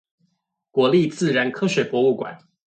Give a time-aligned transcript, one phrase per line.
[0.71, 2.39] 國立自然科學博物館